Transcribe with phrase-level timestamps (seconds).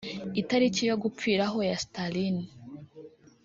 [0.41, 2.43] itariki yo gupfiraho ya Staline